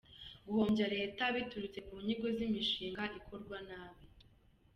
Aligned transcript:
Guhombya 0.45 0.85
leta 0.95 1.23
biturutse 1.35 1.79
ku 1.87 1.93
nyigo 2.05 2.25
z’imishinga 2.37 3.03
ikorwa 3.19 3.57
nabi. 3.67 4.05